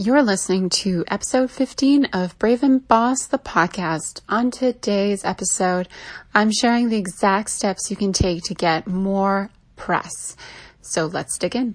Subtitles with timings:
[0.00, 4.22] You're listening to episode 15 of Brave and Boss, the podcast.
[4.30, 5.88] On today's episode,
[6.32, 10.38] I'm sharing the exact steps you can take to get more press.
[10.80, 11.74] So let's dig in.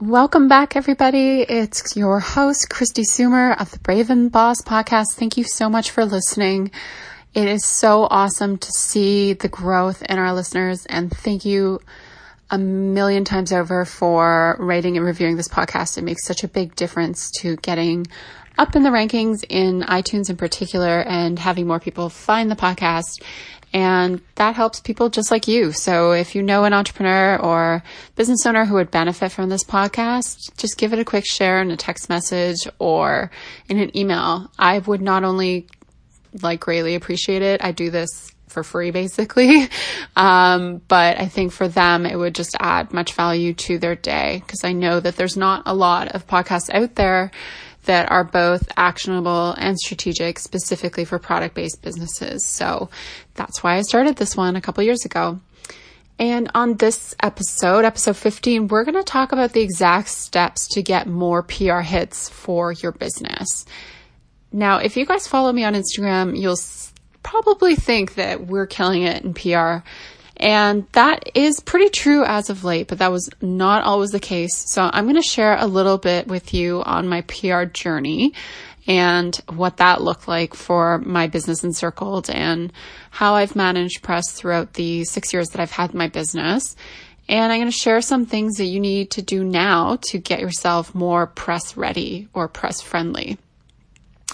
[0.00, 1.42] Welcome back, everybody.
[1.42, 5.12] It's your host, Kristi Soomer of the Brave and Boss podcast.
[5.12, 6.70] Thank you so much for listening.
[7.34, 11.80] It is so awesome to see the growth in our listeners, and thank you
[12.50, 15.98] a million times over for rating and reviewing this podcast.
[15.98, 18.06] It makes such a big difference to getting
[18.56, 23.22] up in the rankings in iTunes in particular and having more people find the podcast
[23.72, 25.72] and that helps people just like you.
[25.72, 27.82] So if you know an entrepreneur or
[28.16, 31.70] business owner who would benefit from this podcast, just give it a quick share in
[31.70, 33.30] a text message or
[33.68, 34.50] in an email.
[34.58, 35.68] I would not only
[36.42, 37.62] like greatly appreciate it.
[37.62, 39.68] I do this for free basically.
[40.16, 44.42] Um, but I think for them, it would just add much value to their day
[44.44, 47.30] because I know that there's not a lot of podcasts out there
[47.84, 52.44] that are both actionable and strategic specifically for product based businesses.
[52.46, 52.90] So
[53.34, 55.40] that's why I started this one a couple years ago.
[56.18, 60.82] And on this episode, episode 15, we're going to talk about the exact steps to
[60.82, 63.64] get more PR hits for your business.
[64.52, 66.58] Now, if you guys follow me on Instagram, you'll
[67.22, 69.86] probably think that we're killing it in PR.
[70.40, 74.64] And that is pretty true as of late, but that was not always the case.
[74.72, 78.32] So I'm going to share a little bit with you on my PR journey
[78.86, 82.72] and what that looked like for my business encircled and
[83.10, 86.74] how I've managed press throughout the six years that I've had my business.
[87.28, 90.40] And I'm going to share some things that you need to do now to get
[90.40, 93.36] yourself more press ready or press friendly.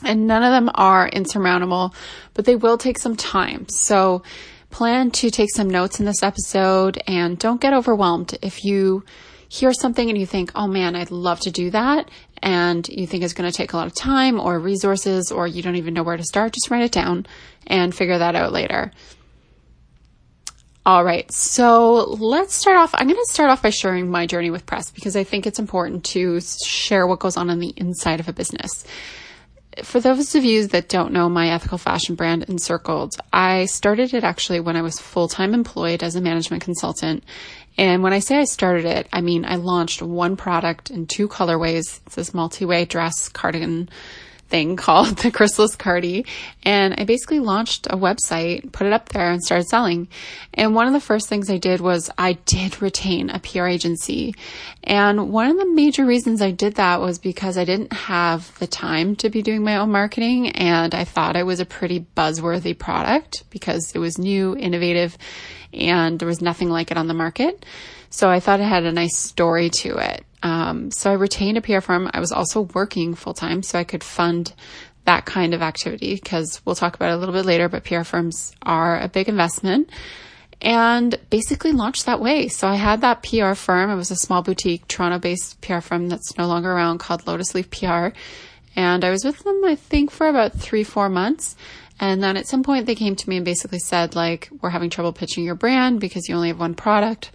[0.05, 1.94] And none of them are insurmountable,
[2.34, 3.69] but they will take some time.
[3.69, 4.23] So
[4.71, 9.04] plan to take some notes in this episode and don't get overwhelmed if you
[9.49, 12.10] hear something and you think, oh man, I'd love to do that.
[12.43, 15.62] And you think it's going to take a lot of time or resources or you
[15.62, 16.53] don't even know where to start.
[16.53, 17.26] Just write it down
[17.66, 18.91] and figure that out later.
[20.84, 21.31] All right.
[21.32, 22.94] So let's start off.
[22.94, 25.59] I'm going to start off by sharing my journey with press because I think it's
[25.59, 28.84] important to share what goes on on the inside of a business
[29.82, 34.25] for those of you that don't know my ethical fashion brand Encircled, I started it
[34.25, 37.25] actually when I was full time employed as a management consultant.
[37.78, 41.28] And when I say I started it, I mean I launched one product in two
[41.28, 42.00] colorways.
[42.06, 43.88] It's this multi way dress cardigan
[44.49, 46.27] thing called the Chrysalis Cardi.
[46.62, 50.09] And I basically launched a website, put it up there and started selling.
[50.55, 54.35] And one of the first things I did was I did retain a PR agency.
[54.85, 58.67] And one of the major reasons I did that was because I didn't have the
[58.67, 60.51] time to be doing my own marketing.
[60.51, 65.17] And I thought it was a pretty buzzworthy product because it was new, innovative,
[65.73, 67.65] and there was nothing like it on the market.
[68.11, 70.25] So I thought it had a nice story to it.
[70.43, 72.11] Um, so I retained a PR firm.
[72.13, 74.53] I was also working full time so I could fund
[75.05, 78.03] that kind of activity because we'll talk about it a little bit later, but PR
[78.03, 79.89] firms are a big investment
[80.61, 82.49] and basically launched that way.
[82.49, 83.91] So I had that PR firm.
[83.91, 87.55] It was a small boutique Toronto based PR firm that's no longer around called Lotus
[87.55, 88.09] Leaf PR.
[88.75, 91.57] And I was with them, I think, for about three, four months.
[91.99, 94.91] And then at some point they came to me and basically said, like, we're having
[94.91, 97.31] trouble pitching your brand because you only have one product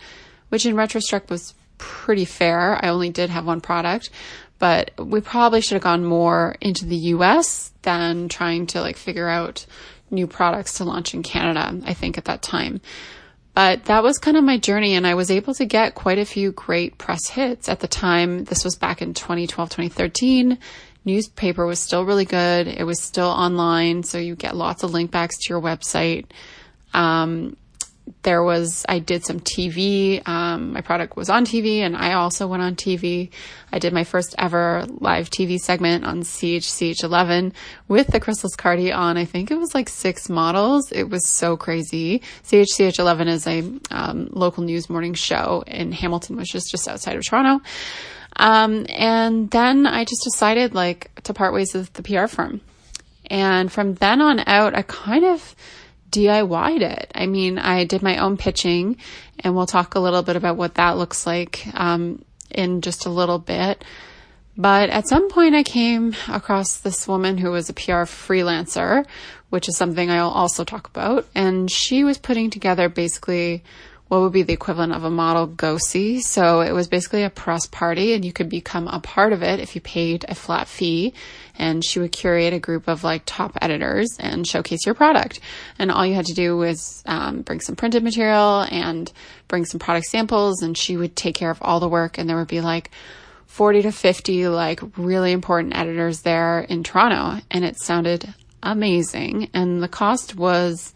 [0.51, 2.79] which in retrospect was pretty fair.
[2.83, 4.11] I only did have one product,
[4.59, 9.27] but we probably should have gone more into the US than trying to like figure
[9.27, 9.65] out
[10.11, 12.79] new products to launch in Canada, I think at that time.
[13.53, 16.25] But that was kind of my journey and I was able to get quite a
[16.25, 18.45] few great press hits at the time.
[18.45, 20.57] This was back in 2012, 2013.
[21.03, 22.67] Newspaper was still really good.
[22.67, 24.03] It was still online.
[24.03, 26.27] So you get lots of link backs to your website.
[26.93, 27.57] Um,
[28.23, 30.27] there was, I did some TV.
[30.27, 33.29] Um, my product was on TV and I also went on TV.
[33.71, 37.53] I did my first ever live TV segment on CHCH11
[37.87, 39.17] with the Chrysalis Cardi on.
[39.17, 40.91] I think it was like six models.
[40.91, 42.21] It was so crazy.
[42.45, 47.25] CHCH11 is a um, local news morning show in Hamilton, which is just outside of
[47.25, 47.63] Toronto.
[48.35, 52.61] Um, and then I just decided like to part ways with the PR firm.
[53.29, 55.55] And from then on out, I kind of,
[56.11, 57.11] DIY'd it.
[57.15, 58.97] I mean, I did my own pitching,
[59.39, 63.09] and we'll talk a little bit about what that looks like um, in just a
[63.09, 63.83] little bit.
[64.57, 69.05] But at some point I came across this woman who was a PR freelancer,
[69.49, 71.25] which is something I'll also talk about.
[71.33, 73.63] And she was putting together basically
[74.11, 76.19] what would be the equivalent of a model go-see.
[76.19, 79.61] So it was basically a press party and you could become a part of it
[79.61, 81.13] if you paid a flat fee.
[81.57, 85.39] And she would curate a group of like top editors and showcase your product.
[85.79, 89.09] And all you had to do was um, bring some printed material and
[89.47, 92.35] bring some product samples and she would take care of all the work and there
[92.35, 92.91] would be like
[93.45, 99.49] 40 to 50 like really important editors there in Toronto and it sounded amazing.
[99.53, 100.93] And the cost was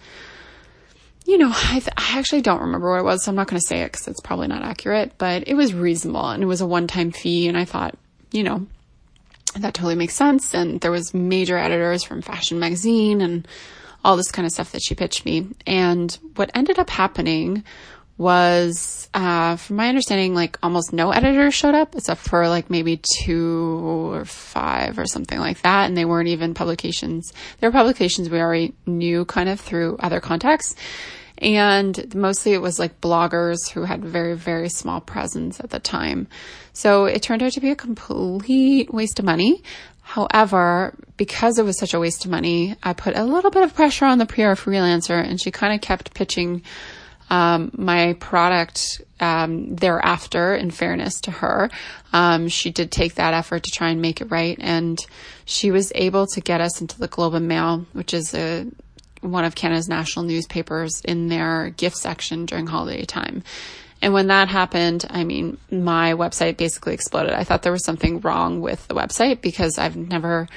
[1.26, 3.60] you know, I, th- I, actually don't remember what it was, so I'm not going
[3.60, 6.62] to say it because it's probably not accurate, but it was reasonable and it was
[6.62, 7.48] a one time fee.
[7.48, 7.98] And I thought,
[8.32, 8.68] you know,
[9.58, 10.54] that totally makes sense.
[10.54, 13.48] And there was major editors from Fashion Magazine and
[14.04, 15.48] all this kind of stuff that she pitched me.
[15.66, 17.64] And what ended up happening
[18.18, 23.02] was, uh, from my understanding, like almost no editors showed up except for like maybe
[23.22, 25.88] two or five or something like that.
[25.88, 27.34] And they weren't even publications.
[27.60, 30.76] They were publications we already knew kind of through other contacts.
[31.40, 36.28] And mostly it was like bloggers who had very, very small presence at the time.
[36.72, 39.62] So it turned out to be a complete waste of money.
[40.02, 43.74] However, because it was such a waste of money, I put a little bit of
[43.74, 46.62] pressure on the PR freelancer and she kind of kept pitching
[47.30, 51.70] um, my product um, thereafter, in fairness to her.
[52.14, 54.58] Um, she did take that effort to try and make it right.
[54.60, 55.00] And
[55.46, 58.68] she was able to get us into the Globe and Mail, which is a
[59.22, 63.44] one of Canada's national newspapers in their gift section during holiday time.
[64.02, 67.34] And when that happened, I mean, my website basically exploded.
[67.34, 70.48] I thought there was something wrong with the website because I've never,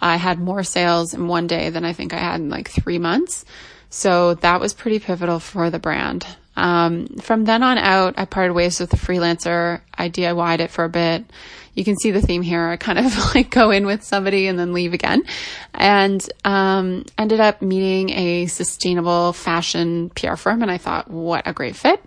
[0.00, 2.98] I had more sales in one day than I think I had in like three
[2.98, 3.44] months.
[3.94, 6.26] So that was pretty pivotal for the brand.
[6.56, 9.80] Um, from then on out, I parted ways with the freelancer.
[9.96, 11.24] I DIY'd it for a bit
[11.74, 12.68] you can see the theme here.
[12.68, 15.24] I kind of like go in with somebody and then leave again
[15.72, 20.62] and, um, ended up meeting a sustainable fashion PR firm.
[20.62, 22.00] And I thought, what a great fit.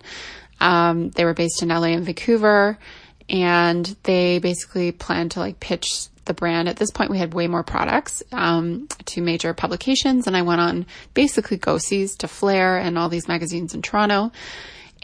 [0.60, 2.80] Um, they were based in LA and Vancouver
[3.30, 6.68] and they basically planned to like pitch the brand.
[6.68, 10.62] At this point, we had way more products um, to major publications, and I went
[10.62, 14.32] on basically go-sees to Flare and all these magazines in Toronto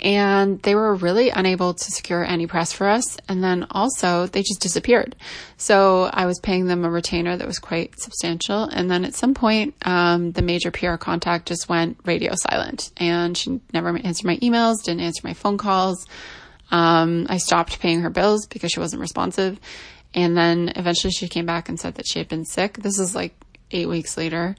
[0.03, 3.17] and they were really unable to secure any press for us.
[3.27, 5.15] And then also they just disappeared.
[5.57, 8.63] So I was paying them a retainer that was quite substantial.
[8.63, 13.37] And then at some point, um, the major PR contact just went radio silent and
[13.37, 16.05] she never answered my emails, didn't answer my phone calls.
[16.71, 19.59] Um, I stopped paying her bills because she wasn't responsive.
[20.13, 22.77] And then eventually she came back and said that she had been sick.
[22.77, 23.35] This is like
[23.71, 24.55] eight weeks later.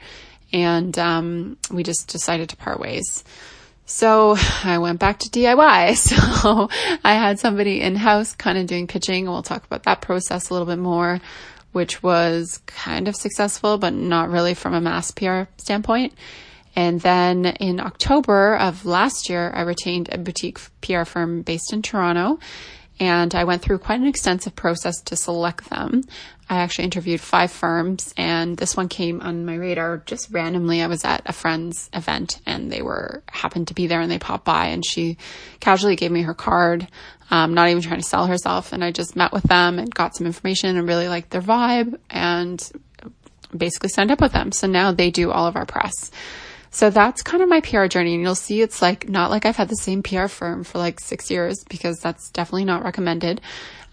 [0.52, 3.24] And, um, we just decided to part ways.
[3.86, 5.94] So I went back to DIY.
[6.44, 6.68] So
[7.02, 10.50] I had somebody in house kind of doing pitching and we'll talk about that process
[10.50, 11.20] a little bit more,
[11.72, 16.12] which was kind of successful, but not really from a mass PR standpoint.
[16.76, 21.82] And then in October of last year, I retained a boutique PR firm based in
[21.82, 22.38] Toronto
[23.00, 26.02] and I went through quite an extensive process to select them.
[26.48, 30.82] I actually interviewed five firms and this one came on my radar just randomly.
[30.82, 34.18] I was at a friend's event and they were happened to be there and they
[34.18, 35.16] popped by and she
[35.58, 36.86] casually gave me her card,
[37.30, 38.72] um, not even trying to sell herself.
[38.72, 41.98] And I just met with them and got some information and really liked their vibe
[42.10, 42.70] and
[43.56, 44.52] basically signed up with them.
[44.52, 46.10] So now they do all of our press.
[46.74, 48.14] So that's kind of my PR journey.
[48.14, 50.98] And you'll see it's like not like I've had the same PR firm for like
[50.98, 53.40] six years because that's definitely not recommended.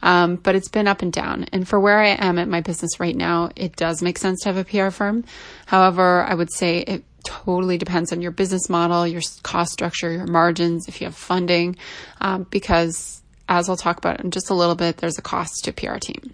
[0.01, 1.45] Um, but it's been up and down.
[1.53, 4.51] And for where I am at my business right now, it does make sense to
[4.51, 5.25] have a PR firm.
[5.67, 10.25] However, I would say it totally depends on your business model, your cost structure, your
[10.25, 11.75] margins, if you have funding,
[12.19, 15.69] um, because as I'll talk about in just a little bit, there's a cost to
[15.69, 16.33] a PR team.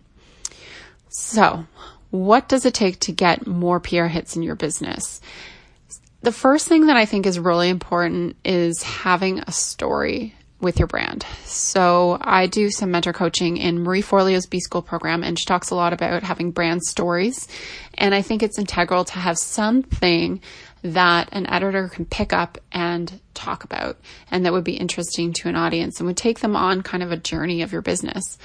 [1.10, 1.66] So
[2.10, 5.20] what does it take to get more PR hits in your business?
[6.28, 10.90] The first thing that I think is really important is having a story with your
[10.90, 11.26] brand.
[11.46, 15.70] So I do some mentor coaching in Marie Forleo's B School program, and she talks
[15.70, 17.48] a lot about having brand stories.
[17.94, 20.42] And I think it's integral to have something
[20.82, 23.98] that an editor can pick up and talk about
[24.30, 27.14] and that would be interesting to an audience and would take them on kind of
[27.14, 28.38] a journey of your business.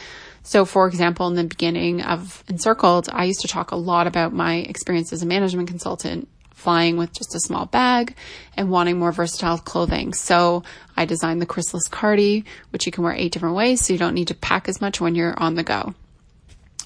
[0.45, 4.33] So, for example, in the beginning of Encircled, I used to talk a lot about
[4.33, 6.29] my experience as a management consultant
[6.62, 8.14] flying with just a small bag
[8.57, 10.14] and wanting more versatile clothing.
[10.14, 10.62] So
[10.97, 13.81] I designed the Chrysalis Cardi, which you can wear eight different ways.
[13.81, 15.95] So you don't need to pack as much when you're on the go.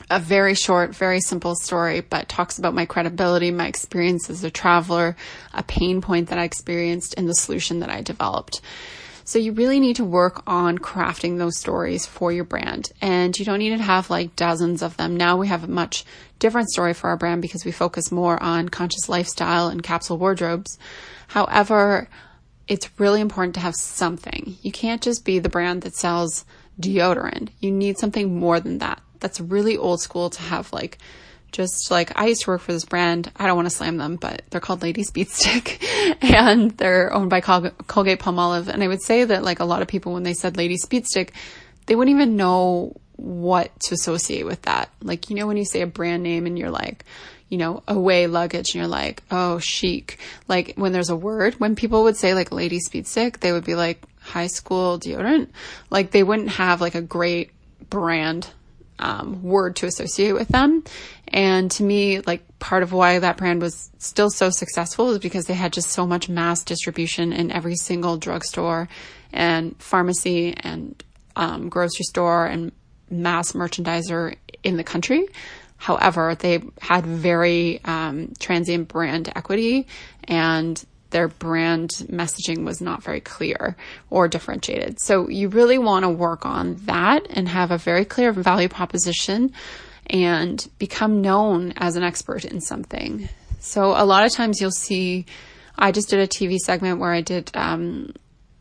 [0.09, 4.50] A very short, very simple story, but talks about my credibility, my experience as a
[4.50, 5.16] traveler,
[5.52, 8.61] a pain point that I experienced and the solution that I developed.
[9.26, 12.92] So you really need to work on crafting those stories for your brand.
[13.02, 15.16] And you don't need to have like dozens of them.
[15.16, 16.04] Now we have a much
[16.38, 20.78] different story for our brand because we focus more on conscious lifestyle and capsule wardrobes.
[21.26, 22.09] However,
[22.68, 24.59] it's really important to have something.
[24.62, 26.45] You can't just be the brand that sells
[26.80, 27.49] deodorant.
[27.59, 29.02] You need something more than that.
[29.18, 30.99] That's really old school to have like
[31.53, 33.31] just like I used to work for this brand.
[33.37, 35.83] I don't want to slam them, but they're called Lady Speed Stick
[36.23, 38.69] and they're owned by Col- Colgate Palmolive.
[38.69, 41.07] And I would say that like a lot of people, when they said Lady Speed
[41.07, 41.33] Stick,
[41.87, 44.91] they wouldn't even know what to associate with that.
[45.00, 47.05] Like, you know, when you say a brand name and you're like,
[47.49, 50.19] you know, away luggage and you're like, oh, chic.
[50.49, 53.65] Like when there's a word, when people would say like Lady Speed Stick, they would
[53.65, 55.49] be like high school deodorant.
[55.91, 57.53] Like they wouldn't have like a great
[57.88, 58.49] brand
[58.99, 60.85] um, word to associate with them.
[61.29, 65.47] And to me, like part of why that brand was still so successful is because
[65.47, 68.88] they had just so much mass distribution in every single drugstore
[69.33, 71.03] and pharmacy and
[71.35, 72.73] um, grocery store and
[73.11, 75.29] mass merchandiser in the country.
[75.76, 79.87] However, they had very um, transient brand equity
[80.25, 83.77] and their brand messaging was not very clear
[84.11, 85.01] or differentiated.
[85.01, 89.53] So you really want to work on that and have a very clear value proposition
[90.09, 93.29] and become known as an expert in something.
[93.61, 95.27] So a lot of times you'll see,
[95.77, 98.13] I just did a TV segment where I did um,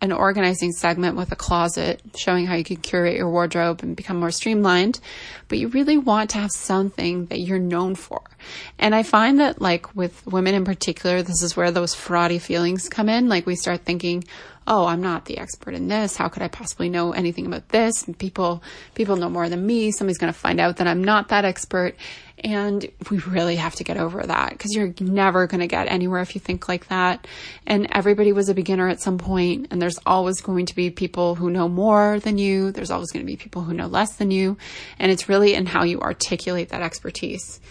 [0.02, 4.20] an organizing segment with a closet showing how you can curate your wardrobe and become
[4.20, 5.00] more streamlined.
[5.48, 8.22] But you really want to have something that you're known for.
[8.78, 12.90] And I find that like with women in particular, this is where those fraudy feelings
[12.90, 13.30] come in.
[13.30, 14.26] Like we start thinking,
[14.68, 16.16] oh, I'm not the expert in this.
[16.16, 18.06] How could I possibly know anything about this?
[18.18, 18.64] People,
[18.96, 19.92] people know more than me.
[19.92, 21.96] Somebody's going to find out that I'm not that expert.
[22.44, 26.22] And we really have to get over that because you're never going to get anywhere
[26.22, 27.28] if you think like that.
[27.66, 31.36] And everybody was a beginner at some point, and there's always going to be people
[31.36, 32.72] who know more than you.
[32.72, 34.58] There's always going to be people who know less than you.
[35.00, 37.62] And it's really in how you articulate that expertise.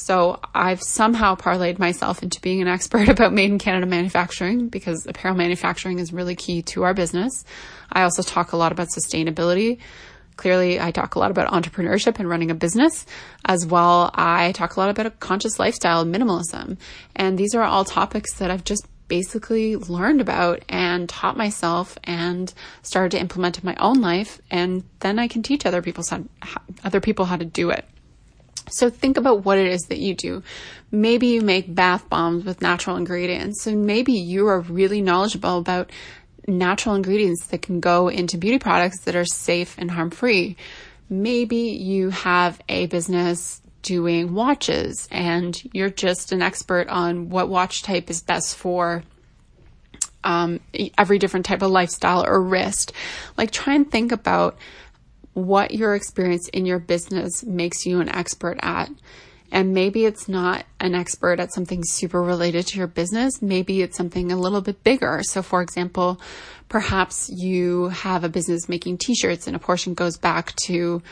[0.00, 5.06] So I've somehow parlayed myself into being an expert about made in Canada manufacturing because
[5.06, 7.44] apparel manufacturing is really key to our business.
[7.92, 9.78] I also talk a lot about sustainability.
[10.36, 13.04] Clearly, I talk a lot about entrepreneurship and running a business
[13.44, 14.10] as well.
[14.14, 16.78] I talk a lot about a conscious lifestyle, minimalism.
[17.14, 22.54] And these are all topics that I've just basically learned about and taught myself and
[22.82, 24.40] started to implement in my own life.
[24.50, 26.04] And then I can teach other people,
[26.84, 27.84] other people how to do it.
[28.70, 30.42] So think about what it is that you do.
[30.90, 33.62] Maybe you make bath bombs with natural ingredients.
[33.62, 35.90] So maybe you are really knowledgeable about
[36.46, 40.56] natural ingredients that can go into beauty products that are safe and harm free.
[41.08, 47.82] Maybe you have a business doing watches and you're just an expert on what watch
[47.82, 49.02] type is best for
[50.22, 50.60] um,
[50.98, 52.92] every different type of lifestyle or wrist.
[53.38, 54.58] Like try and think about
[55.46, 58.90] what your experience in your business makes you an expert at.
[59.52, 63.42] And maybe it's not an expert at something super related to your business.
[63.42, 65.22] Maybe it's something a little bit bigger.
[65.24, 66.20] So, for example,
[66.68, 71.02] perhaps you have a business making t shirts and a portion goes back to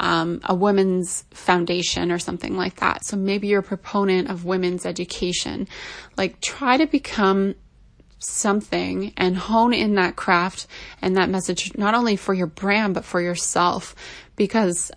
[0.00, 3.04] um, a women's foundation or something like that.
[3.04, 5.68] So maybe you're a proponent of women's education.
[6.16, 7.54] Like, try to become
[8.22, 10.66] something and hone in that craft
[11.00, 13.94] and that message, not only for your brand, but for yourself.
[14.36, 14.90] Because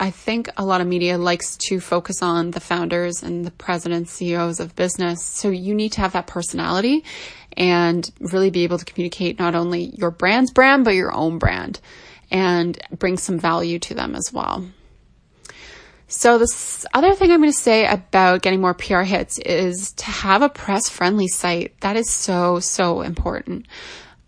[0.00, 4.12] I think a lot of media likes to focus on the founders and the presidents,
[4.12, 5.24] CEOs of business.
[5.24, 7.04] So you need to have that personality
[7.56, 11.80] and really be able to communicate not only your brand's brand, but your own brand
[12.30, 14.64] and bring some value to them as well.
[16.10, 20.06] So this other thing I'm going to say about getting more PR hits is to
[20.06, 21.78] have a press friendly site.
[21.82, 23.66] That is so, so important.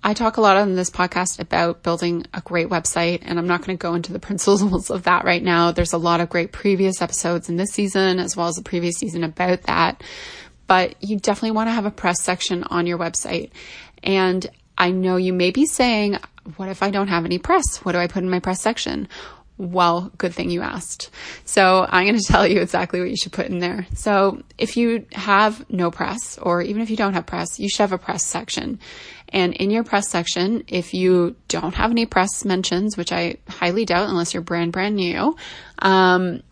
[0.02, 3.64] I talk a lot on this podcast about building a great website, and I'm not
[3.64, 5.72] going to go into the principles of that right now.
[5.72, 8.96] There's a lot of great previous episodes in this season, as well as the previous
[8.96, 10.02] season about that.
[10.66, 13.52] But you definitely want to have a press section on your website.
[14.02, 14.46] And
[14.76, 16.18] I know you may be saying,
[16.56, 17.78] what if I don't have any press?
[17.78, 19.08] What do I put in my press section?
[19.60, 21.10] Well, good thing you asked.
[21.44, 23.86] So I'm going to tell you exactly what you should put in there.
[23.94, 27.82] So if you have no press, or even if you don't have press, you should
[27.82, 28.80] have a press section.
[29.28, 33.84] And in your press section, if you don't have any press mentions, which I highly
[33.84, 35.36] doubt unless you're brand, brand new,
[35.80, 36.42] um,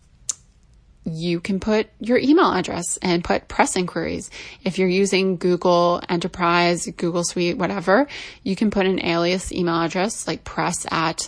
[1.03, 4.29] you can put your email address and put press inquiries.
[4.63, 8.07] If you're using Google Enterprise, Google Suite, whatever,
[8.43, 11.27] you can put an alias email address like press at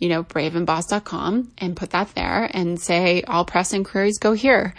[0.00, 4.74] you know, braveandboss.com and put that there and say all press inquiries go here.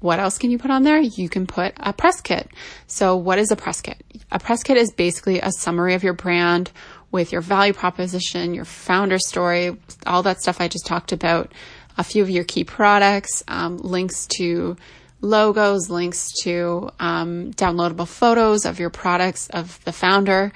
[0.00, 1.00] What else can you put on there?
[1.00, 2.50] You can put a press kit.
[2.86, 4.04] So what is a press kit?
[4.30, 6.70] A press kit is basically a summary of your brand
[7.10, 11.52] with your value proposition, your founder story, all that stuff I just talked about,
[11.96, 14.76] a few of your key products, um, links to
[15.22, 20.52] logos, links to um, downloadable photos of your products of the founder.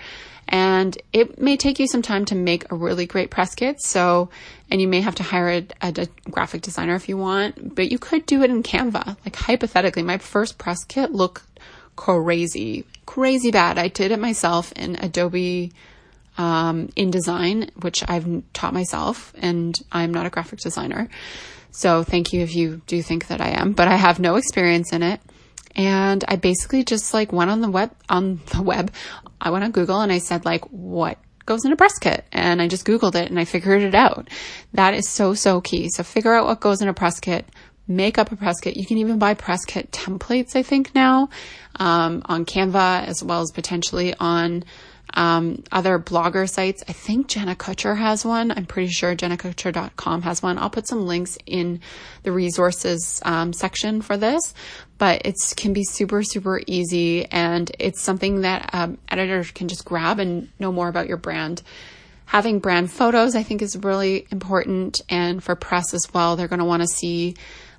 [0.51, 3.81] And it may take you some time to make a really great press kit.
[3.81, 4.31] So,
[4.69, 7.99] and you may have to hire a, a, graphic designer if you want, but you
[7.99, 9.17] could do it in Canva.
[9.25, 11.45] Like hypothetically, my first press kit looked
[11.95, 13.79] crazy, crazy bad.
[13.79, 15.73] I did it myself in Adobe
[16.37, 21.09] um, InDesign, which I've taught myself, and I'm not a graphic designer.
[21.71, 24.93] So thank you if you do think that I am, but I have no experience
[24.93, 25.21] in it.
[25.77, 28.93] And I basically just like went on the web, on the web.
[29.41, 32.25] I went on Google and I said like, what goes in a press kit?
[32.33, 34.29] And I just Googled it and I figured it out.
[34.75, 35.89] That is so, so key.
[35.91, 37.47] So figure out what goes in a press kit.
[37.89, 38.77] Make up a press kit.
[38.77, 41.29] You can even buy press kit templates, I think now,
[41.77, 44.65] um, on Canva as well as potentially on
[45.15, 46.83] um, other blogger sites.
[46.89, 48.51] I think Jenna Kutcher has one.
[48.51, 50.59] I'm pretty sure jennakutcher.com has one.
[50.59, 51.81] I'll put some links in
[52.23, 54.55] the resources um, section for this,
[54.99, 59.85] but it can be super, super easy and it's something that um, editors can just
[59.85, 61.63] grab and know more about your brand.
[62.27, 65.01] Having brand photos, I think, is really important.
[65.09, 67.35] And for press as well, they're going to want to see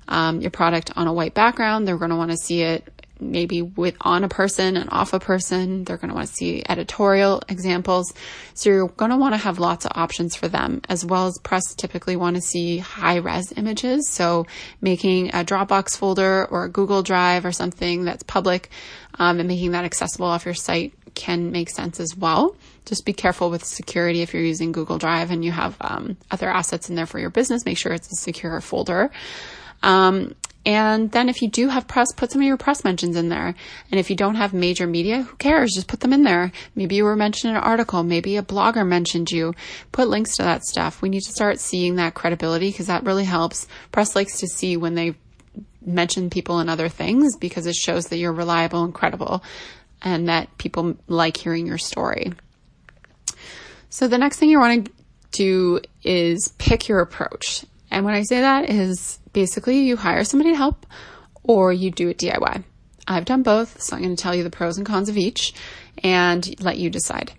[0.08, 1.88] um, your product on a white background.
[1.88, 2.91] They're going to want to see it
[3.30, 5.84] maybe with on a person and off a person.
[5.84, 8.12] They're going to want to see editorial examples.
[8.54, 11.38] So you're going to want to have lots of options for them as well as
[11.42, 14.08] press typically want to see high res images.
[14.08, 14.46] So
[14.80, 18.70] making a Dropbox folder or a Google Drive or something that's public
[19.18, 22.56] um, and making that accessible off your site can make sense as well.
[22.84, 26.48] Just be careful with security if you're using Google Drive and you have um, other
[26.48, 27.64] assets in there for your business.
[27.64, 29.10] Make sure it's a secure folder.
[29.82, 33.28] Um, and then if you do have press, put some of your press mentions in
[33.28, 33.54] there.
[33.90, 35.72] And if you don't have major media, who cares?
[35.74, 36.52] Just put them in there.
[36.76, 38.04] Maybe you were mentioned in an article.
[38.04, 39.54] Maybe a blogger mentioned you.
[39.90, 41.02] Put links to that stuff.
[41.02, 43.66] We need to start seeing that credibility because that really helps.
[43.90, 45.16] Press likes to see when they
[45.84, 49.42] mention people and other things because it shows that you're reliable and credible
[50.00, 52.32] and that people like hearing your story.
[53.90, 54.92] So the next thing you want to
[55.32, 57.64] do is pick your approach.
[57.92, 60.86] And when I say that is basically you hire somebody to help
[61.42, 62.64] or you do it DIY.
[63.06, 65.52] I've done both, so I'm going to tell you the pros and cons of each
[66.02, 67.32] and let you decide.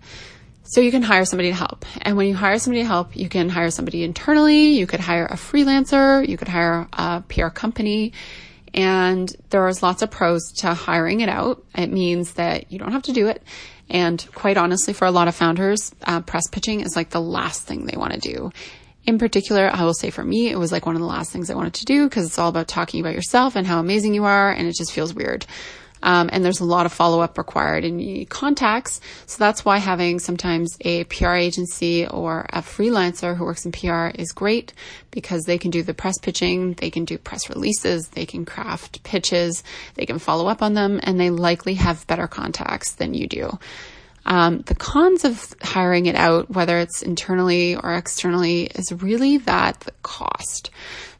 [0.62, 1.84] So you can hire somebody to help.
[2.02, 5.26] And when you hire somebody to help, you can hire somebody internally, you could hire
[5.26, 8.12] a freelancer, you could hire a PR company,
[8.72, 11.64] and there's lots of pros to hiring it out.
[11.74, 13.42] It means that you don't have to do it.
[13.90, 17.64] And quite honestly, for a lot of founders, uh, press pitching is like the last
[17.64, 18.52] thing they want to do
[19.06, 21.50] in particular, I will say for me, it was like one of the last things
[21.50, 24.24] I wanted to do because it's all about talking about yourself and how amazing you
[24.24, 24.50] are.
[24.50, 25.46] And it just feels weird.
[26.04, 29.00] Um, and there's a lot of follow up required and you need contacts.
[29.24, 34.08] So that's why having sometimes a PR agency or a freelancer who works in PR
[34.14, 34.74] is great
[35.10, 39.02] because they can do the press pitching, they can do press releases, they can craft
[39.02, 39.64] pitches,
[39.94, 43.58] they can follow up on them, and they likely have better contacts than you do.
[44.26, 49.80] Um, the cons of hiring it out, whether it's internally or externally, is really that
[49.80, 50.70] the cost.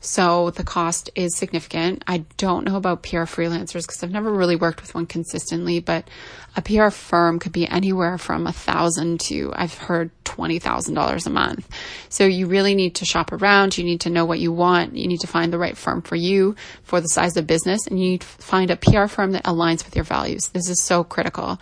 [0.00, 2.04] So the cost is significant.
[2.06, 6.08] I don't know about PR freelancers because I've never really worked with one consistently, but
[6.56, 11.26] a PR firm could be anywhere from a thousand to I've heard twenty thousand dollars
[11.26, 11.68] a month.
[12.10, 13.78] So you really need to shop around.
[13.78, 14.94] You need to know what you want.
[14.94, 17.98] You need to find the right firm for you for the size of business, and
[17.98, 20.48] you need to find a PR firm that aligns with your values.
[20.48, 21.58] This is so critical.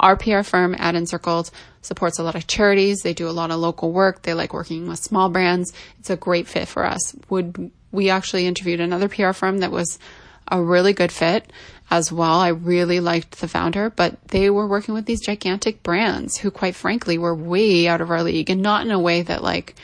[0.00, 1.50] Our PR firm Ad Encircled
[1.82, 3.00] supports a lot of charities.
[3.02, 4.22] They do a lot of local work.
[4.22, 5.72] They like working with small brands.
[5.98, 7.14] It's a great fit for us.
[7.30, 9.98] Would we actually interviewed another PR firm that was
[10.48, 11.50] a really good fit
[11.90, 12.40] as well.
[12.40, 16.74] I really liked the founder, but they were working with these gigantic brands who quite
[16.74, 19.74] frankly were way out of our league and not in a way that like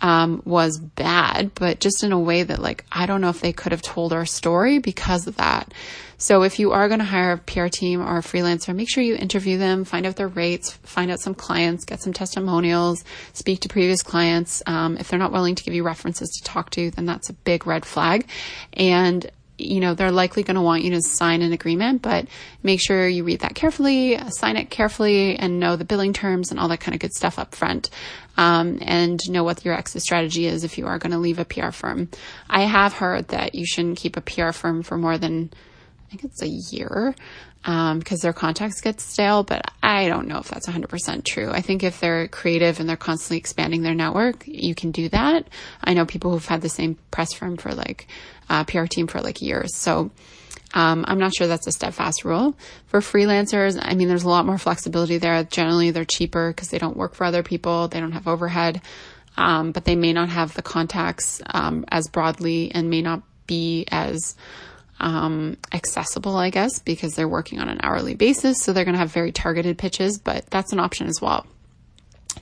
[0.00, 3.52] um, was bad, but just in a way that like I don't know if they
[3.52, 5.72] could have told our story because of that.
[6.18, 9.02] So if you are going to hire a PR team or a freelancer, make sure
[9.02, 13.60] you interview them, find out their rates, find out some clients, get some testimonials, speak
[13.60, 14.62] to previous clients.
[14.66, 17.34] Um, if they're not willing to give you references to talk to, then that's a
[17.34, 18.26] big red flag.
[18.72, 22.26] And you know, they're likely going to want you to sign an agreement, but
[22.62, 26.60] make sure you read that carefully, sign it carefully, and know the billing terms and
[26.60, 27.88] all that kind of good stuff up front.
[28.36, 31.46] Um, and know what your exit strategy is if you are going to leave a
[31.46, 32.10] PR firm.
[32.50, 35.50] I have heard that you shouldn't keep a PR firm for more than
[36.06, 37.14] I think it's a year
[37.64, 41.50] um, because their contacts get stale, but I don't know if that's 100% true.
[41.50, 45.48] I think if they're creative and they're constantly expanding their network, you can do that.
[45.82, 48.06] I know people who've had the same press firm for like
[48.48, 49.74] uh, PR team for like years.
[49.76, 50.10] So
[50.74, 52.54] Um, I'm not sure that's a steadfast rule.
[52.86, 55.42] For freelancers, I mean, there's a lot more flexibility there.
[55.44, 58.82] Generally, they're cheaper because they don't work for other people, they don't have overhead,
[59.36, 63.86] um, but they may not have the contacts um, as broadly and may not be
[63.90, 64.34] as
[65.00, 68.62] um, accessible, I guess, because they're working on an hourly basis.
[68.62, 71.46] So they're going to have very targeted pitches, but that's an option as well.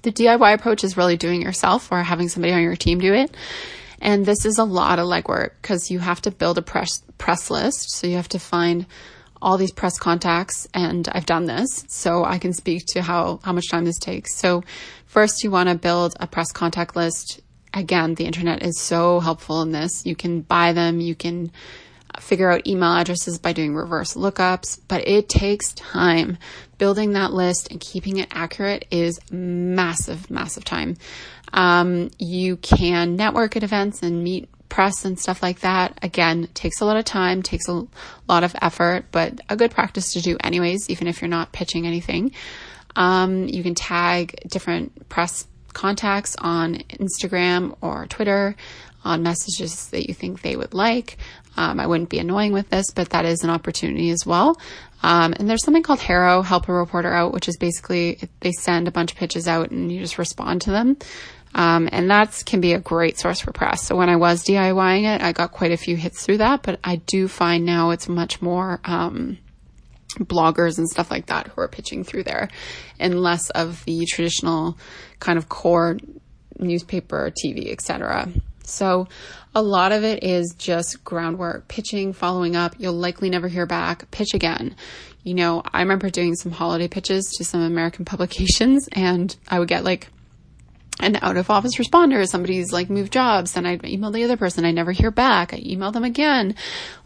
[0.02, 3.34] The DIY approach is really doing yourself or having somebody on your team do it.
[4.00, 7.50] And this is a lot of legwork because you have to build a press press
[7.50, 7.90] list.
[7.92, 8.86] So you have to find
[9.40, 13.52] all these press contacts and I've done this so I can speak to how how
[13.52, 14.36] much time this takes.
[14.36, 14.62] So
[15.06, 17.40] first you want to build a press contact list.
[17.72, 20.04] Again, the internet is so helpful in this.
[20.04, 21.50] You can buy them, you can
[22.20, 26.38] figure out email addresses by doing reverse lookups, but it takes time.
[26.78, 30.96] Building that list and keeping it accurate is massive, massive time.
[31.52, 35.96] Um, you can network at events and meet press and stuff like that.
[36.02, 37.86] Again, takes a lot of time, takes a
[38.28, 41.86] lot of effort, but a good practice to do anyways, even if you're not pitching
[41.86, 42.32] anything.
[42.96, 48.56] Um, you can tag different press contacts on Instagram or Twitter
[49.04, 51.18] on messages that you think they would like.
[51.56, 54.58] Um, I wouldn't be annoying with this, but that is an opportunity as well.
[55.02, 58.88] Um, and there's something called HARO, Help a Reporter Out, which is basically they send
[58.88, 60.96] a bunch of pitches out and you just respond to them.
[61.54, 63.82] Um, and that can be a great source for press.
[63.82, 66.80] So when I was DIYing it, I got quite a few hits through that, but
[66.82, 69.38] I do find now it's much more, um,
[70.18, 72.48] bloggers and stuff like that who are pitching through there
[72.98, 74.78] and less of the traditional
[75.18, 75.98] kind of core
[76.58, 78.28] newspaper, TV, etc.
[78.66, 79.08] So
[79.54, 82.74] a lot of it is just groundwork, pitching, following up.
[82.78, 84.10] You'll likely never hear back.
[84.10, 84.74] Pitch again.
[85.22, 89.68] You know, I remember doing some holiday pitches to some American publications and I would
[89.68, 90.08] get like
[91.00, 92.26] an out of office responder.
[92.26, 93.56] Somebody's like moved jobs.
[93.56, 94.64] and I'd email the other person.
[94.64, 95.52] I never hear back.
[95.52, 96.54] I email them again.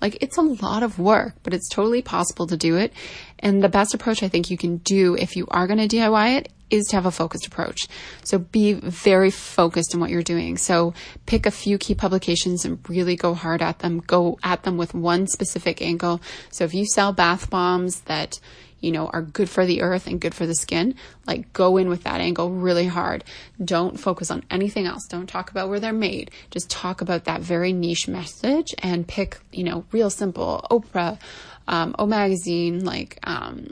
[0.01, 2.92] Like it's a lot of work, but it's totally possible to do it.
[3.38, 6.38] And the best approach I think you can do if you are going to DIY
[6.38, 7.88] it is to have a focused approach.
[8.24, 10.57] So be very focused in what you're doing.
[10.57, 10.94] So
[11.26, 14.00] pick a few key publications and really go hard at them.
[14.00, 16.20] Go at them with one specific angle.
[16.50, 18.38] So if you sell bath bombs that
[18.81, 20.94] you know, are good for the earth and good for the skin,
[21.26, 23.24] like go in with that angle really hard.
[23.62, 25.07] Don't focus on anything else.
[25.09, 26.31] Don't talk about where they're made.
[26.50, 31.18] Just talk about that very niche message and pick, you know, real simple Oprah,
[31.66, 33.68] um, O Magazine, like, um,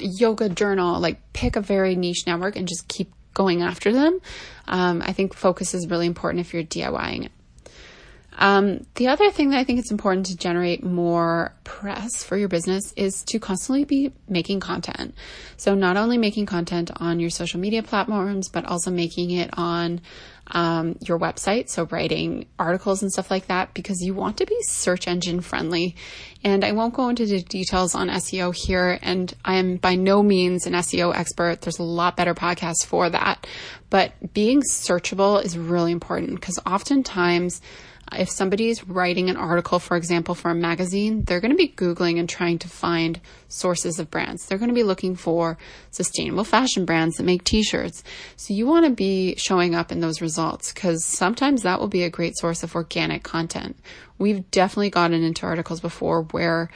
[0.00, 4.20] yoga journal, like pick a very niche network and just keep going after them.
[4.66, 7.32] Um, I think focus is really important if you're DIYing it.
[8.38, 12.48] Um, the other thing that I think it's important to generate more press for your
[12.48, 15.14] business is to constantly be making content.
[15.58, 20.00] So not only making content on your social media platforms, but also making it on
[20.50, 21.68] um, your website.
[21.68, 25.96] So writing articles and stuff like that because you want to be search engine friendly.
[26.42, 28.98] And I won't go into the details on SEO here.
[29.02, 31.60] And I am by no means an SEO expert.
[31.60, 33.46] There's a lot better podcasts for that.
[33.90, 37.60] But being searchable is really important because oftentimes
[38.12, 42.18] if somebody's writing an article, for example, for a magazine, they're going to be Googling
[42.18, 44.46] and trying to find sources of brands.
[44.46, 45.58] They're going to be looking for
[45.90, 48.02] sustainable fashion brands that make t-shirts.
[48.36, 52.02] So you want to be showing up in those results because sometimes that will be
[52.02, 53.76] a great source of organic content.
[54.18, 56.70] We've definitely gotten into articles before where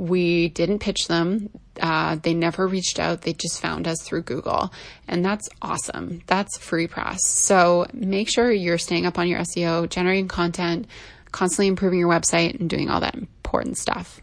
[0.00, 1.50] we didn't pitch them.
[1.78, 3.20] Uh, they never reached out.
[3.20, 4.72] They just found us through Google.
[5.06, 6.22] And that's awesome.
[6.26, 7.22] That's free press.
[7.26, 10.86] So make sure you're staying up on your SEO, generating content,
[11.32, 14.22] constantly improving your website, and doing all that important stuff.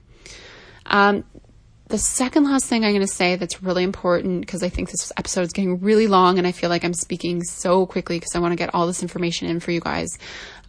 [0.88, 1.26] Um,
[1.90, 5.12] the second last thing I'm going to say that's really important because I think this
[5.16, 8.40] episode is getting really long and I feel like I'm speaking so quickly because I
[8.40, 10.10] want to get all this information in for you guys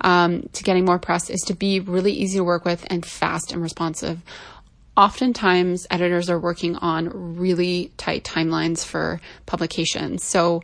[0.03, 3.53] um, to getting more press is to be really easy to work with and fast
[3.53, 4.23] and responsive
[4.99, 10.25] oftentimes editors are working on really tight timelines for publications.
[10.25, 10.61] So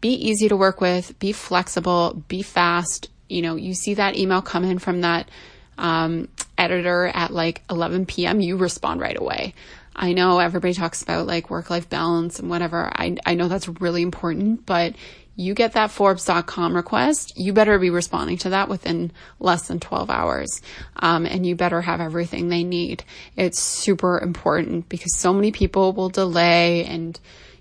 [0.00, 3.08] be easy to work with, be flexible, be fast.
[3.28, 5.30] You know, you see that email come in from that
[5.78, 6.28] um,
[6.58, 9.54] editor at like 11 p.m., you respond right away.
[9.94, 12.90] I know everybody talks about like work life balance and whatever.
[12.92, 14.96] I, I know that's really important, but
[15.40, 20.10] you get that Forbes.com request, you better be responding to that within less than 12
[20.10, 20.60] hours.
[20.96, 23.04] Um, and you better have everything they need.
[23.36, 27.18] It's super important because so many people will delay and,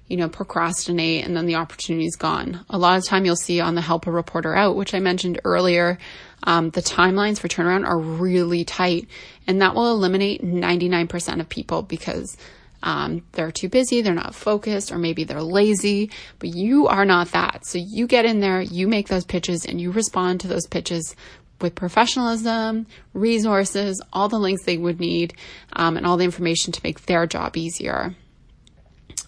[0.08, 2.65] you know, procrastinate and then the opportunity is gone.
[2.70, 5.39] A lot of time you'll see on the help a reporter out, which I mentioned
[5.46, 5.98] earlier,
[6.44, 9.08] um, the timelines for turnaround are really tight
[9.48, 12.36] and that will eliminate 99% of people because
[12.84, 17.32] um, they're too busy, they're not focused, or maybe they're lazy, but you are not
[17.32, 17.65] that.
[17.65, 21.15] So you get in there, you make those pitches, and you respond to those pitches
[21.62, 25.34] with professionalism, resources, all the links they would need,
[25.74, 28.15] um, and all the information to make their job easier.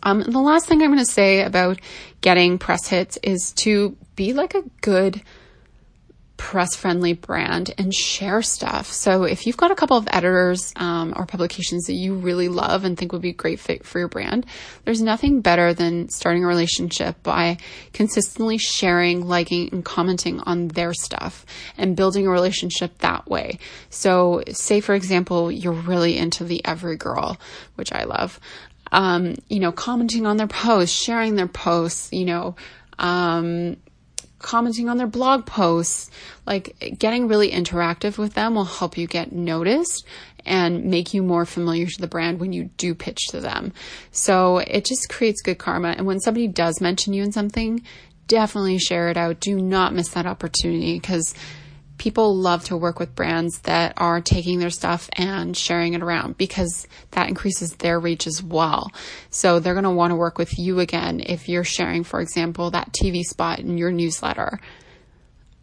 [0.03, 1.79] Um, the last thing I'm going to say about
[2.21, 5.21] getting press hits is to be like a good
[6.41, 8.91] press friendly brand and share stuff.
[8.91, 12.83] So if you've got a couple of editors um, or publications that you really love
[12.83, 14.47] and think would be a great fit for your brand,
[14.83, 17.57] there's nothing better than starting a relationship by
[17.93, 21.45] consistently sharing, liking, and commenting on their stuff
[21.77, 23.59] and building a relationship that way.
[23.91, 27.39] So say, for example, you're really into the Every Girl,
[27.75, 28.39] which I love.
[28.91, 32.55] Um, you know, commenting on their posts, sharing their posts, you know,
[32.97, 33.77] um,
[34.41, 36.09] commenting on their blog posts,
[36.45, 40.05] like getting really interactive with them will help you get noticed
[40.45, 43.73] and make you more familiar to the brand when you do pitch to them.
[44.11, 45.89] So it just creates good karma.
[45.89, 47.83] And when somebody does mention you in something,
[48.27, 49.39] definitely share it out.
[49.39, 51.33] Do not miss that opportunity because
[52.01, 56.35] people love to work with brands that are taking their stuff and sharing it around
[56.35, 58.91] because that increases their reach as well.
[59.29, 62.71] So they're going to want to work with you again if you're sharing, for example,
[62.71, 64.59] that TV spot in your newsletter.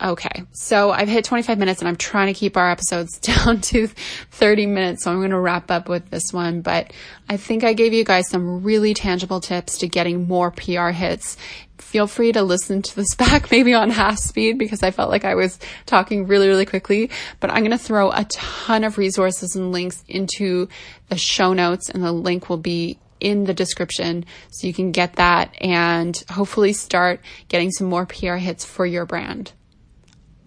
[0.01, 3.89] Okay, so I've hit 25 minutes and I'm trying to keep our episodes down to
[4.31, 6.61] 30 minutes, so I'm going to wrap up with this one.
[6.61, 6.93] But
[7.29, 11.37] I think I gave you guys some really tangible tips to getting more PR hits.
[11.79, 15.25] Feel free to listen to this back, maybe on half speed, because I felt like
[15.25, 17.11] I was talking really, really quickly.
[17.41, 20.69] But I'm going to throw a ton of resources and links into
[21.09, 25.15] the show notes, and the link will be in the description so you can get
[25.15, 29.53] that and hopefully start getting some more PR hits for your brand.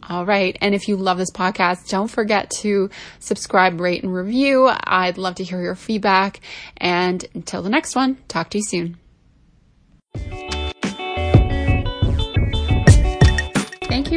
[0.10, 0.58] All right.
[0.62, 2.89] And if you love this podcast, don't forget to
[3.20, 4.70] subscribe, rate, and review.
[4.70, 6.41] I'd love to hear your feedback.
[6.78, 10.50] And until the next one, talk to you soon.